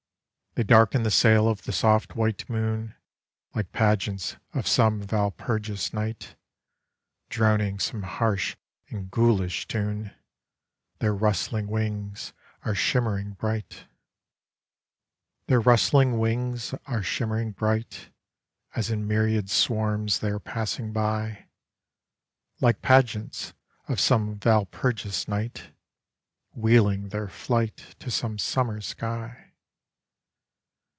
They 0.55 0.63
darken 0.63 1.03
the 1.03 1.11
sail 1.11 1.47
of 1.47 1.61
the 1.63 1.71
soft 1.71 2.17
white 2.17 2.49
moon, 2.49 2.93
Like 3.55 3.71
pageants 3.71 4.35
of 4.53 4.67
some 4.67 5.01
Valpurgis 5.01 5.93
night, 5.93 6.35
Droning 7.29 7.77
come 7.77 8.03
harsh 8.03 8.57
and 8.89 9.09
ghoulish 9.09 9.65
tune, 9.65 10.13
Their 10.99 11.13
rustling 11.15 11.67
wings 11.67 12.33
are 12.65 12.75
shimmering 12.75 13.31
bright. 13.35 13.85
Their 15.47 15.61
rustling 15.61 16.19
wings 16.19 16.75
are 16.85 17.01
shimmering 17.01 17.53
bright 17.53 18.09
As 18.75 18.91
in 18.91 19.07
myriad 19.07 19.49
swarms 19.49 20.19
they 20.19 20.31
are 20.31 20.37
passing 20.39 20.91
by, 20.91 21.47
Like 22.59 22.81
pageants 22.81 23.53
of 23.87 24.01
some 24.01 24.37
Valpurgis 24.37 25.29
night, 25.29 25.71
Wheeling 26.51 27.07
their 27.07 27.29
flight 27.29 27.95
to 27.99 28.11
some 28.11 28.37
summer 28.37 28.81
sky. 28.81 29.47